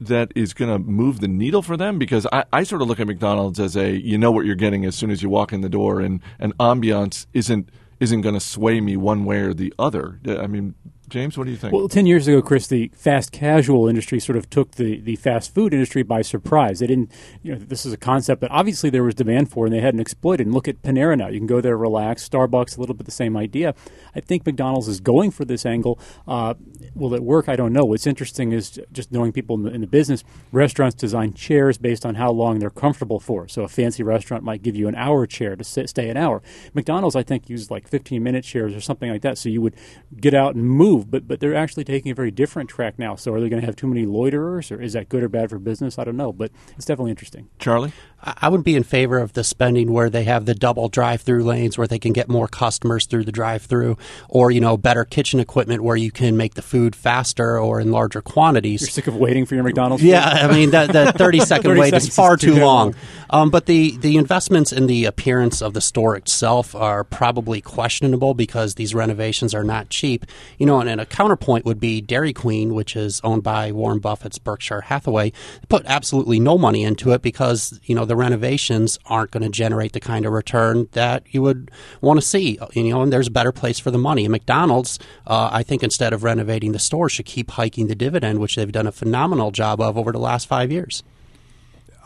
that 0.00 0.32
is 0.34 0.54
going 0.54 0.70
to 0.70 0.78
move 0.78 1.20
the 1.20 1.28
needle 1.28 1.62
for 1.62 1.76
them? 1.76 1.98
Because 1.98 2.26
I, 2.32 2.44
I, 2.52 2.62
sort 2.62 2.82
of 2.82 2.88
look 2.88 3.00
at 3.00 3.06
McDonald's 3.06 3.58
as 3.58 3.76
a 3.76 3.90
you 3.90 4.18
know 4.18 4.30
what 4.30 4.46
you're 4.46 4.54
getting 4.54 4.84
as 4.84 4.94
soon 4.94 5.10
as 5.10 5.22
you 5.22 5.28
walk 5.28 5.52
in 5.52 5.60
the 5.60 5.68
door, 5.68 6.00
and 6.00 6.20
and 6.38 6.56
ambiance 6.58 7.26
isn't 7.32 7.70
isn't 8.00 8.20
going 8.20 8.34
to 8.34 8.40
sway 8.40 8.80
me 8.80 8.96
one 8.96 9.24
way 9.24 9.38
or 9.40 9.54
the 9.54 9.72
other. 9.78 10.20
I 10.26 10.46
mean, 10.46 10.74
James, 11.08 11.38
what 11.38 11.44
do 11.44 11.50
you 11.50 11.56
think? 11.56 11.72
Well, 11.72 11.88
10 11.88 12.06
years 12.06 12.28
ago, 12.28 12.42
Chris, 12.42 12.66
the 12.66 12.90
fast 12.94 13.32
casual 13.32 13.88
industry 13.88 14.20
sort 14.20 14.36
of 14.36 14.50
took 14.50 14.72
the, 14.72 15.00
the 15.00 15.16
fast 15.16 15.54
food 15.54 15.72
industry 15.72 16.02
by 16.02 16.22
surprise. 16.22 16.80
They 16.80 16.86
didn't, 16.86 17.10
you 17.42 17.52
know, 17.52 17.58
this 17.58 17.86
is 17.86 17.92
a 17.92 17.96
concept 17.96 18.40
that 18.42 18.50
obviously 18.50 18.90
there 18.90 19.02
was 19.02 19.14
demand 19.14 19.50
for 19.50 19.66
and 19.66 19.74
they 19.74 19.80
hadn't 19.80 20.00
exploited. 20.00 20.46
And 20.46 20.54
look 20.54 20.68
at 20.68 20.82
Panera 20.82 21.16
now. 21.16 21.28
You 21.28 21.38
can 21.38 21.46
go 21.46 21.60
there, 21.60 21.76
relax. 21.76 22.28
Starbucks, 22.28 22.76
a 22.76 22.80
little 22.80 22.94
bit 22.94 23.06
the 23.06 23.12
same 23.12 23.36
idea. 23.36 23.74
I 24.14 24.20
think 24.20 24.44
McDonald's 24.44 24.88
is 24.88 25.00
going 25.00 25.30
for 25.30 25.44
this 25.44 25.64
angle. 25.64 25.98
Uh, 26.26 26.54
will 26.94 27.14
it 27.14 27.22
work? 27.22 27.48
I 27.48 27.56
don't 27.56 27.72
know. 27.72 27.84
What's 27.84 28.06
interesting 28.06 28.52
is 28.52 28.80
just 28.92 29.10
knowing 29.10 29.32
people 29.32 29.56
in 29.56 29.62
the, 29.62 29.70
in 29.70 29.80
the 29.80 29.86
business, 29.86 30.24
restaurants 30.52 30.94
design 30.94 31.32
chairs 31.32 31.78
based 31.78 32.04
on 32.04 32.16
how 32.16 32.30
long 32.30 32.58
they're 32.58 32.70
comfortable 32.70 33.20
for. 33.20 33.48
So 33.48 33.62
a 33.62 33.68
fancy 33.68 34.02
restaurant 34.02 34.44
might 34.44 34.62
give 34.62 34.76
you 34.76 34.88
an 34.88 34.94
hour 34.94 35.26
chair 35.26 35.56
to 35.56 35.64
sit, 35.64 35.88
stay 35.88 36.10
an 36.10 36.16
hour. 36.16 36.42
McDonald's, 36.74 37.16
I 37.16 37.22
think, 37.22 37.48
used 37.48 37.70
like 37.70 37.88
15 37.88 38.22
minute 38.22 38.44
chairs 38.44 38.74
or 38.74 38.80
something 38.80 39.10
like 39.10 39.22
that. 39.22 39.38
So 39.38 39.48
you 39.48 39.62
would 39.62 39.74
get 40.20 40.34
out 40.34 40.54
and 40.54 40.64
move 40.64 40.97
move, 40.98 41.10
but 41.10 41.28
but 41.28 41.40
they're 41.40 41.54
actually 41.54 41.84
taking 41.84 42.10
a 42.10 42.14
very 42.14 42.30
different 42.30 42.68
track 42.68 42.98
now. 42.98 43.14
So 43.16 43.32
are 43.32 43.40
they 43.40 43.48
going 43.48 43.60
to 43.60 43.66
have 43.66 43.76
too 43.76 43.86
many 43.86 44.04
loiterers, 44.04 44.70
or 44.70 44.80
is 44.80 44.92
that 44.92 45.08
good 45.08 45.22
or 45.22 45.28
bad 45.28 45.50
for 45.50 45.58
business? 45.58 45.98
I 45.98 46.04
don't 46.04 46.16
know, 46.16 46.32
but 46.32 46.50
it's 46.76 46.84
definitely 46.84 47.10
interesting. 47.10 47.48
Charlie? 47.58 47.92
I 48.22 48.48
would 48.48 48.64
be 48.64 48.74
in 48.74 48.82
favor 48.82 49.18
of 49.18 49.32
the 49.32 49.44
spending 49.44 49.92
where 49.92 50.10
they 50.10 50.24
have 50.24 50.44
the 50.44 50.54
double 50.54 50.88
drive-through 50.88 51.44
lanes 51.44 51.78
where 51.78 51.86
they 51.86 51.98
can 51.98 52.12
get 52.12 52.28
more 52.28 52.48
customers 52.48 53.06
through 53.06 53.24
the 53.24 53.32
drive-through, 53.32 53.96
or 54.28 54.50
you 54.50 54.60
know, 54.60 54.76
better 54.76 55.04
kitchen 55.04 55.38
equipment 55.38 55.82
where 55.82 55.96
you 55.96 56.10
can 56.10 56.36
make 56.36 56.54
the 56.54 56.62
food 56.62 56.96
faster 56.96 57.58
or 57.58 57.80
in 57.80 57.92
larger 57.92 58.20
quantities. 58.20 58.80
You're 58.80 58.90
sick 58.90 59.06
of 59.06 59.16
waiting 59.16 59.46
for 59.46 59.54
your 59.54 59.64
McDonald's. 59.64 60.02
Yeah, 60.02 60.26
I 60.26 60.52
mean 60.52 60.70
the, 60.70 60.86
the 60.86 61.12
30 61.16 61.40
second 61.40 61.70
30 61.70 61.80
wait 61.80 61.94
is 61.94 62.14
far 62.14 62.34
is 62.34 62.40
too 62.40 62.54
too 62.54 62.60
long. 62.60 62.68
long. 62.68 62.94
Um, 63.30 63.50
but 63.50 63.66
the 63.66 63.96
the 63.98 64.16
investments 64.16 64.72
in 64.72 64.86
the 64.86 65.04
appearance 65.04 65.62
of 65.62 65.74
the 65.74 65.80
store 65.80 66.16
itself 66.16 66.74
are 66.74 67.04
probably 67.04 67.60
questionable 67.60 68.34
because 68.34 68.74
these 68.74 68.94
renovations 68.94 69.54
are 69.54 69.64
not 69.64 69.90
cheap. 69.90 70.26
You 70.58 70.66
know, 70.66 70.80
and, 70.80 70.88
and 70.88 71.00
a 71.00 71.06
counterpoint 71.06 71.64
would 71.64 71.78
be 71.78 72.00
Dairy 72.00 72.32
Queen, 72.32 72.74
which 72.74 72.96
is 72.96 73.20
owned 73.22 73.42
by 73.42 73.70
Warren 73.70 74.00
Buffett's 74.00 74.38
Berkshire 74.38 74.82
Hathaway, 74.82 75.32
put 75.68 75.84
absolutely 75.86 76.40
no 76.40 76.58
money 76.58 76.82
into 76.82 77.12
it 77.12 77.22
because 77.22 77.78
you 77.84 77.94
know 77.94 78.04
the 78.08 78.16
renovations 78.16 78.98
aren't 79.06 79.30
going 79.30 79.42
to 79.42 79.48
generate 79.48 79.92
the 79.92 80.00
kind 80.00 80.26
of 80.26 80.32
return 80.32 80.88
that 80.92 81.22
you 81.30 81.42
would 81.42 81.70
want 82.00 82.20
to 82.20 82.26
see. 82.26 82.58
You 82.72 82.90
know, 82.90 83.02
and 83.02 83.12
there's 83.12 83.28
a 83.28 83.32
better 83.32 83.52
place 83.52 83.78
for 83.78 83.90
the 83.90 83.98
money. 83.98 84.24
And 84.24 84.32
McDonald's, 84.32 84.98
uh, 85.26 85.50
I 85.52 85.62
think, 85.62 85.82
instead 85.82 86.12
of 86.12 86.24
renovating 86.24 86.72
the 86.72 86.78
store, 86.78 87.08
should 87.08 87.26
keep 87.26 87.52
hiking 87.52 87.86
the 87.86 87.94
dividend, 87.94 88.40
which 88.40 88.56
they've 88.56 88.72
done 88.72 88.86
a 88.86 88.92
phenomenal 88.92 89.50
job 89.50 89.80
of 89.80 89.96
over 89.96 90.12
the 90.12 90.18
last 90.18 90.46
five 90.46 90.72
years. 90.72 91.02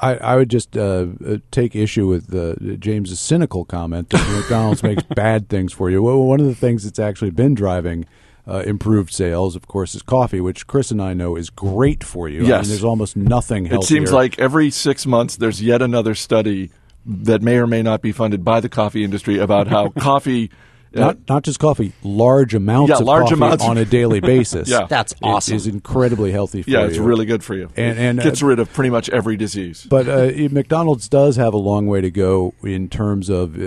I, 0.00 0.16
I 0.16 0.36
would 0.36 0.50
just 0.50 0.76
uh, 0.76 1.06
uh, 1.24 1.36
take 1.52 1.76
issue 1.76 2.08
with 2.08 2.34
uh, 2.34 2.76
James's 2.76 3.20
cynical 3.20 3.64
comment 3.64 4.10
that 4.10 4.28
McDonald's 4.36 4.82
makes 4.82 5.04
bad 5.04 5.48
things 5.48 5.72
for 5.72 5.90
you. 5.90 6.02
Well, 6.02 6.18
one 6.24 6.40
of 6.40 6.46
the 6.46 6.56
things 6.56 6.82
that's 6.82 6.98
actually 6.98 7.30
been 7.30 7.54
driving 7.54 8.04
uh, 8.46 8.62
improved 8.66 9.12
sales, 9.12 9.54
of 9.56 9.68
course, 9.68 9.94
is 9.94 10.02
coffee, 10.02 10.40
which 10.40 10.66
Chris 10.66 10.90
and 10.90 11.00
I 11.00 11.14
know 11.14 11.36
is 11.36 11.48
great 11.50 12.02
for 12.02 12.28
you. 12.28 12.44
I 12.44 12.48
Yes. 12.48 12.62
mean, 12.64 12.68
there's 12.70 12.84
almost 12.84 13.16
nothing 13.16 13.66
healthier. 13.66 13.84
It 13.84 13.88
seems 13.88 14.12
like 14.12 14.38
every 14.38 14.70
six 14.70 15.06
months 15.06 15.36
there's 15.36 15.62
yet 15.62 15.80
another 15.82 16.14
study 16.14 16.70
that 17.06 17.42
may 17.42 17.56
or 17.56 17.66
may 17.66 17.82
not 17.82 18.00
be 18.02 18.12
funded 18.12 18.44
by 18.44 18.60
the 18.60 18.68
coffee 18.68 19.04
industry 19.04 19.38
about 19.38 19.68
how 19.68 19.88
coffee. 19.98 20.50
uh, 20.94 21.00
not 21.00 21.18
not 21.28 21.42
just 21.42 21.58
coffee, 21.58 21.92
large 22.02 22.54
amounts 22.54 22.90
Yeah, 22.90 22.96
of 22.98 23.02
large 23.04 23.22
coffee 23.24 23.34
amounts. 23.34 23.64
on 23.64 23.78
a 23.78 23.84
daily 23.84 24.20
basis. 24.34 24.68
Yeah. 24.68 24.86
That's 24.88 25.14
awesome. 25.22 25.54
Is 25.56 25.66
incredibly 25.66 26.32
healthy 26.32 26.62
for 26.62 26.70
yeah, 26.70 26.80
you. 26.82 26.86
it's 26.88 26.98
really 26.98 27.24
good 27.26 27.42
for 27.42 27.54
you. 27.54 27.70
And- 27.76 27.98
and, 27.98 28.18
It 28.18 28.24
gets 28.24 28.42
uh, 28.42 28.46
rid 28.46 28.58
of 28.58 28.72
pretty 28.72 28.90
much 28.90 29.08
every 29.08 29.36
disease. 29.36 29.86
But 29.88 30.06
uh, 30.08 30.30
McDonald's 30.50 31.08
does 31.08 31.36
have 31.36 31.54
a 31.54 31.58
long 31.58 31.86
way 31.86 32.00
to 32.02 32.10
go 32.10 32.54
in 32.62 32.88
terms 32.88 33.30
of 33.30 33.56
uh, 33.56 33.62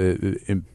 in 0.48 0.65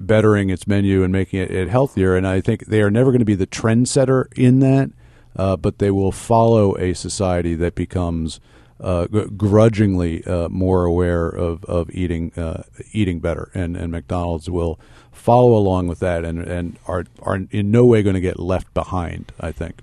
bettering 0.00 0.50
its 0.50 0.66
menu 0.66 1.02
and 1.02 1.12
making 1.12 1.40
it, 1.40 1.50
it 1.50 1.68
healthier. 1.68 2.16
And 2.16 2.26
I 2.26 2.40
think 2.40 2.66
they 2.66 2.82
are 2.82 2.90
never 2.90 3.10
going 3.10 3.20
to 3.20 3.24
be 3.24 3.34
the 3.34 3.46
trendsetter 3.46 4.26
in 4.36 4.60
that, 4.60 4.90
uh, 5.36 5.56
but 5.56 5.78
they 5.78 5.90
will 5.90 6.12
follow 6.12 6.76
a 6.78 6.94
society 6.94 7.54
that 7.56 7.74
becomes 7.74 8.40
uh, 8.80 9.06
grudgingly 9.06 10.24
uh, 10.24 10.48
more 10.48 10.84
aware 10.84 11.28
of, 11.28 11.64
of 11.64 11.90
eating 11.90 12.32
uh, 12.34 12.62
eating 12.92 13.18
better. 13.18 13.50
And, 13.54 13.76
and 13.76 13.90
McDonald's 13.90 14.48
will 14.48 14.78
follow 15.10 15.56
along 15.56 15.88
with 15.88 15.98
that 15.98 16.24
and, 16.24 16.40
and 16.40 16.78
are, 16.86 17.04
are 17.22 17.40
in 17.50 17.70
no 17.70 17.84
way 17.84 18.02
going 18.02 18.14
to 18.14 18.20
get 18.20 18.38
left 18.38 18.72
behind, 18.74 19.32
I 19.40 19.50
think. 19.50 19.80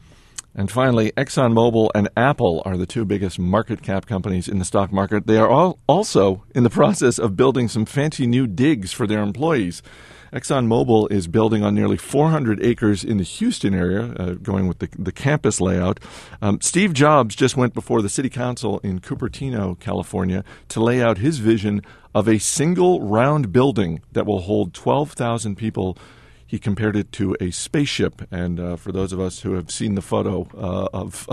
And 0.56 0.72
finally, 0.72 1.12
ExxonMobil 1.12 1.90
and 1.94 2.08
Apple 2.16 2.62
are 2.66 2.78
the 2.78 2.86
two 2.86 3.04
biggest 3.04 3.38
market 3.38 3.82
cap 3.82 4.06
companies 4.06 4.48
in 4.48 4.58
the 4.58 4.66
stock 4.66 4.92
market. 4.92 5.28
They 5.28 5.38
are 5.38 5.50
all 5.50 5.80
also 5.86 6.44
in 6.56 6.64
the 6.64 6.70
process 6.82 7.20
of 7.20 7.36
building 7.36 7.68
some 7.68 7.86
fancy 7.86 8.26
new 8.26 8.48
digs 8.48 8.94
for 8.94 9.06
their 9.06 9.22
employees. 9.22 9.84
ExxonMobil 10.32 11.12
is 11.12 11.28
building 11.28 11.64
on 11.64 11.76
nearly 11.76 11.98
400 11.98 12.64
acres 12.64 13.04
in 13.04 13.18
the 13.18 13.24
Houston 13.24 13.74
area, 13.74 14.14
uh, 14.20 14.34
going 14.34 14.68
with 14.68 14.80
the, 14.80 14.90
the 14.98 15.12
campus 15.12 15.62
layout. 15.62 16.00
Um, 16.42 16.60
Steve 16.62 16.94
Jobs 16.94 17.36
just 17.36 17.56
went 17.56 17.74
before 17.74 18.02
the 18.02 18.10
city 18.10 18.30
council 18.30 18.80
in 18.80 19.00
Cupertino, 19.00 19.80
California, 19.80 20.44
to 20.70 20.82
lay 20.82 21.02
out 21.02 21.20
his 21.20 21.40
vision 21.40 21.82
of 22.14 22.28
a 22.28 22.38
single 22.38 23.02
round 23.02 23.52
building 23.52 24.02
that 24.14 24.26
will 24.26 24.42
hold 24.42 24.74
12,000 24.74 25.56
people 25.56 25.98
he 26.46 26.60
compared 26.60 26.96
it 26.96 27.12
to 27.14 27.36
a 27.40 27.52
spaceship. 27.52 28.22
And 28.32 28.60
uh, 28.60 28.76
for 28.76 28.92
those 28.92 29.12
of 29.12 29.20
us 29.20 29.42
who 29.42 29.54
have 29.54 29.72
seen 29.72 29.96
the 29.96 30.02
photo 30.02 30.48
uh, 30.56 30.88
of 30.94 31.28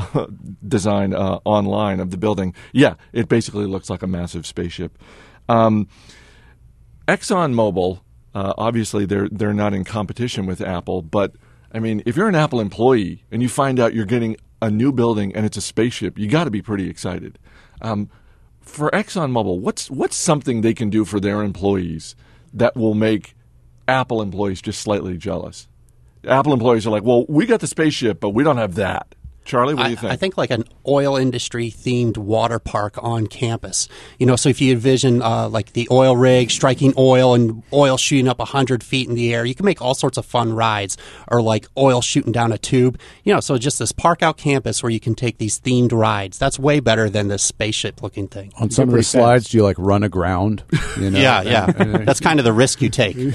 design 0.66 1.14
uh, 1.14 1.38
online 1.44 2.00
of 2.00 2.10
the 2.10 2.16
building, 2.16 2.54
yeah, 2.72 2.94
it 3.12 3.28
basically 3.28 3.66
looks 3.66 3.90
like 3.90 4.02
a 4.02 4.06
massive 4.06 4.46
spaceship. 4.46 4.98
Um, 5.48 5.88
ExxonMobil, 7.08 8.00
uh, 8.34 8.54
obviously, 8.56 9.04
they're 9.04 9.28
they're 9.28 9.52
not 9.52 9.74
in 9.74 9.84
competition 9.84 10.46
with 10.46 10.60
Apple, 10.60 11.02
but 11.02 11.34
I 11.72 11.78
mean, 11.78 12.02
if 12.06 12.16
you're 12.16 12.28
an 12.28 12.34
Apple 12.34 12.60
employee 12.60 13.24
and 13.30 13.42
you 13.42 13.48
find 13.48 13.78
out 13.78 13.92
you're 13.92 14.06
getting 14.06 14.36
a 14.62 14.70
new 14.70 14.92
building 14.92 15.34
and 15.34 15.44
it's 15.44 15.56
a 15.56 15.60
spaceship, 15.60 16.18
you 16.18 16.28
got 16.28 16.44
to 16.44 16.50
be 16.50 16.62
pretty 16.62 16.88
excited. 16.88 17.38
Um, 17.82 18.08
for 18.60 18.90
ExxonMobil, 18.90 19.58
what's 19.60 19.90
what's 19.90 20.16
something 20.16 20.60
they 20.60 20.72
can 20.72 20.88
do 20.88 21.04
for 21.04 21.20
their 21.20 21.42
employees 21.42 22.14
that 22.54 22.76
will 22.76 22.94
make 22.94 23.34
Apple 23.92 24.22
employees 24.22 24.62
just 24.62 24.80
slightly 24.80 25.18
jealous? 25.18 25.68
Apple 26.26 26.52
employees 26.52 26.86
are 26.86 26.90
like, 26.90 27.04
"Well, 27.04 27.26
we 27.28 27.46
got 27.46 27.60
the 27.60 27.66
spaceship, 27.66 28.20
but 28.20 28.30
we 28.30 28.42
don't 28.42 28.56
have 28.56 28.74
that." 28.76 29.14
Charlie, 29.44 29.74
what 29.74 29.82
do 29.82 29.86
I, 29.86 29.90
you 29.90 29.96
think? 29.96 30.12
I 30.12 30.16
think 30.16 30.36
like 30.36 30.50
an 30.50 30.64
oil 30.86 31.16
industry 31.16 31.70
themed 31.70 32.16
water 32.16 32.58
park 32.58 32.96
on 33.02 33.26
campus. 33.26 33.88
You 34.18 34.26
know, 34.26 34.36
so 34.36 34.48
if 34.48 34.60
you 34.60 34.72
envision 34.72 35.22
uh, 35.22 35.48
like 35.48 35.72
the 35.72 35.88
oil 35.90 36.16
rig 36.16 36.50
striking 36.50 36.94
oil 36.96 37.34
and 37.34 37.62
oil 37.72 37.96
shooting 37.96 38.28
up 38.28 38.38
100 38.38 38.82
feet 38.84 39.08
in 39.08 39.14
the 39.14 39.34
air, 39.34 39.44
you 39.44 39.54
can 39.54 39.66
make 39.66 39.82
all 39.82 39.94
sorts 39.94 40.16
of 40.16 40.24
fun 40.24 40.52
rides 40.52 40.96
or 41.28 41.42
like 41.42 41.66
oil 41.76 42.00
shooting 42.00 42.32
down 42.32 42.52
a 42.52 42.58
tube. 42.58 42.98
You 43.24 43.34
know, 43.34 43.40
so 43.40 43.58
just 43.58 43.78
this 43.78 43.92
park 43.92 44.22
out 44.22 44.36
campus 44.36 44.82
where 44.82 44.90
you 44.90 45.00
can 45.00 45.14
take 45.14 45.38
these 45.38 45.58
themed 45.60 45.92
rides. 45.92 46.38
That's 46.38 46.58
way 46.58 46.80
better 46.80 47.10
than 47.10 47.28
this 47.28 47.42
spaceship 47.42 48.02
looking 48.02 48.28
thing. 48.28 48.52
On 48.58 48.70
some 48.70 48.88
of 48.88 48.94
the 48.94 49.02
slides, 49.02 49.48
do 49.48 49.58
you 49.58 49.64
like 49.64 49.76
run 49.78 50.02
aground? 50.02 50.62
You 50.98 51.10
know? 51.10 51.18
Yeah, 51.18 51.42
yeah. 51.42 51.66
That's 52.04 52.20
kind 52.20 52.38
of 52.38 52.44
the 52.44 52.52
risk 52.52 52.80
you 52.80 52.90
take. 52.90 53.16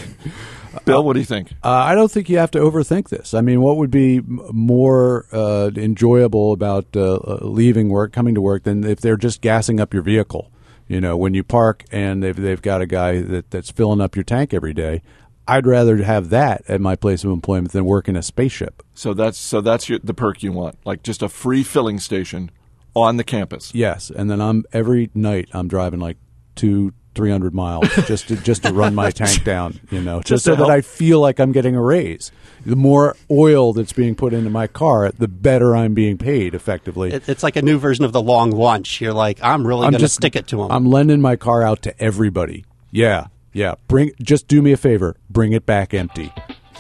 Bill, 0.86 1.04
what 1.04 1.14
do 1.14 1.20
you 1.20 1.26
think? 1.26 1.52
Uh, 1.64 1.70
I 1.70 1.96
don't 1.96 2.12
think 2.12 2.30
you 2.30 2.38
have 2.38 2.52
to 2.52 2.60
overthink 2.60 3.10
this. 3.10 3.34
I 3.34 3.42
mean, 3.42 3.62
what 3.62 3.78
would 3.78 3.92
be 3.92 4.22
more 4.22 5.26
uh, 5.32 5.72
enjoyable 5.76 6.54
about 6.54 6.86
uh, 6.96 7.16
uh, 7.16 7.40
leaving 7.42 7.90
work, 7.90 8.14
coming 8.14 8.36
to 8.36 8.42
work, 8.42 8.64
than 8.64 8.84
if 8.84 9.02
they're 9.02 9.18
just 9.18 9.42
gassing 9.42 9.80
up 9.80 9.94
your 9.94 10.04
vehicle? 10.04 10.52
You 10.88 11.02
know, 11.02 11.18
when 11.18 11.34
you 11.34 11.44
park 11.44 11.84
and 11.92 12.24
they've 12.24 12.36
they've 12.36 12.62
got 12.62 12.82
a 12.82 12.86
guy 12.86 13.22
that, 13.22 13.52
that's 13.52 13.72
filling 13.72 14.00
up 14.02 14.16
your 14.16 14.24
tank 14.24 14.54
every 14.54 14.74
day. 14.74 15.02
I'd 15.50 15.66
rather 15.66 15.98
have 16.04 16.30
that 16.30 16.64
at 16.68 16.82
my 16.82 16.96
place 16.96 17.24
of 17.24 17.32
employment 17.32 17.72
than 17.72 17.86
work 17.86 18.10
in 18.10 18.18
a 18.18 18.24
spaceship. 18.24 18.84
So 18.94 19.14
that's 19.14 19.38
so 19.38 19.62
that's 19.62 19.88
your, 19.88 20.00
the 20.00 20.14
perk 20.14 20.44
you 20.44 20.52
want, 20.52 20.78
like 20.86 21.04
just 21.04 21.22
a 21.22 21.30
free 21.30 21.64
filling 21.64 22.00
station 22.00 22.52
on 22.94 23.18
the 23.18 23.24
campus. 23.24 23.74
Yes, 23.74 24.10
and 24.10 24.30
then 24.30 24.42
I'm 24.42 24.66
every 24.74 25.10
night 25.14 25.50
I'm 25.54 25.68
driving 25.68 26.00
like 26.00 26.18
two, 26.56 26.94
three 27.18 27.32
hundred 27.32 27.54
miles 27.54 27.90
just 28.06 28.30
to 28.30 28.38
just 28.38 28.64
to 28.64 28.72
run 28.72 28.96
my 28.96 29.12
tank 29.12 29.44
down. 29.44 29.80
You 29.92 30.02
know, 30.02 30.20
just, 30.20 30.28
Just 30.28 30.46
so 30.46 30.56
to 30.56 30.62
that 30.62 30.70
I 30.70 30.80
feel 30.82 31.20
like 31.20 31.40
I'm 31.40 31.52
getting 31.52 31.76
a 31.76 31.82
raise. 31.82 32.32
The 32.66 32.76
more 32.76 33.16
oil 33.30 33.74
that's 33.74 33.94
being 33.94 34.16
put 34.16 34.34
into 34.34 34.50
my 34.50 34.68
car, 34.68 35.12
the 35.12 35.28
better 35.28 35.76
I'm 35.76 35.94
being 35.94 36.18
paid. 36.18 36.54
Effectively, 36.56 37.12
It, 37.12 37.28
it's 37.28 37.44
like 37.44 37.56
a 37.56 37.62
new 37.62 37.78
version 37.78 38.06
of 38.06 38.12
the 38.14 38.22
long 38.22 38.52
lunch. 38.52 39.02
You're 39.02 39.14
like, 39.14 39.40
I'm 39.42 39.66
really 39.68 39.90
going 39.90 40.02
to 40.02 40.08
stick 40.08 40.36
it 40.36 40.48
to 40.48 40.58
them. 40.58 40.72
I'm 40.72 40.86
lending 40.86 41.20
my 41.20 41.36
car 41.36 41.64
out 41.64 41.82
to 41.84 42.02
everybody. 42.02 42.66
Yeah, 42.92 43.28
yeah. 43.54 43.76
Bring 43.88 44.12
just 44.22 44.48
do 44.48 44.62
me 44.62 44.72
a 44.72 44.78
favor. 44.78 45.16
Bring 45.30 45.52
it 45.54 45.66
back 45.66 45.94
empty. 45.94 46.32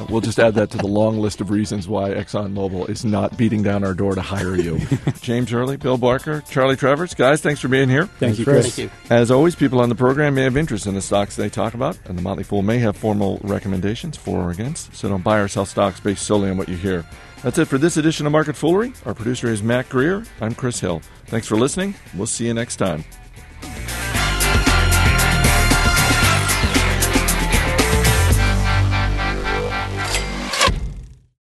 We'll 0.09 0.21
just 0.21 0.39
add 0.39 0.53
that 0.55 0.69
to 0.71 0.77
the 0.77 0.87
long 0.87 1.19
list 1.19 1.41
of 1.41 1.49
reasons 1.49 1.87
why 1.87 2.11
ExxonMobil 2.11 2.89
is 2.89 3.03
not 3.03 3.35
beating 3.37 3.63
down 3.63 3.83
our 3.83 3.93
door 3.93 4.15
to 4.15 4.21
hire 4.21 4.55
you. 4.55 4.79
James 5.21 5.51
Early, 5.51 5.77
Bill 5.77 5.97
Barker, 5.97 6.41
Charly 6.49 6.77
Travers, 6.77 7.13
guys, 7.13 7.41
thanks 7.41 7.59
for 7.59 7.67
being 7.67 7.89
here. 7.89 8.05
Thank 8.05 8.39
you, 8.39 8.45
Chris. 8.45 8.75
Chris. 8.75 8.75
Thank 8.75 8.91
you. 9.09 9.15
As 9.15 9.31
always, 9.31 9.55
people 9.55 9.81
on 9.81 9.89
the 9.89 9.95
program 9.95 10.35
may 10.35 10.43
have 10.43 10.55
interest 10.57 10.85
in 10.85 10.93
the 10.93 11.01
stocks 11.01 11.35
they 11.35 11.49
talk 11.49 11.73
about, 11.73 11.97
and 12.05 12.17
the 12.17 12.21
Motley 12.21 12.43
Fool 12.43 12.61
may 12.61 12.77
have 12.79 12.95
formal 12.95 13.39
recommendations 13.43 14.17
for 14.17 14.43
or 14.43 14.51
against, 14.51 14.95
so 14.95 15.09
don't 15.09 15.23
buy 15.23 15.39
or 15.39 15.47
sell 15.47 15.65
stocks 15.65 15.99
based 15.99 16.23
solely 16.25 16.49
on 16.49 16.57
what 16.57 16.69
you 16.69 16.77
hear. 16.77 17.05
That's 17.43 17.57
it 17.57 17.65
for 17.65 17.77
this 17.77 17.97
edition 17.97 18.25
of 18.25 18.31
Market 18.31 18.55
Foolery. 18.55 18.93
Our 19.05 19.13
producer 19.13 19.47
is 19.47 19.61
Mac 19.61 19.89
Greer. 19.89 20.23
I'm 20.41 20.55
Chris 20.55 20.79
Hill. 20.79 21.01
Thanks 21.27 21.47
for 21.47 21.55
listening. 21.55 21.95
We'll 22.15 22.27
see 22.27 22.47
you 22.47 22.53
next 22.53 22.77
time. 22.77 23.03